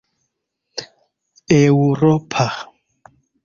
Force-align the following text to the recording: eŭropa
eŭropa 1.59 2.51